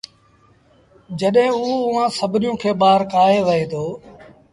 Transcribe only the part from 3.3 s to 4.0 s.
وهي دو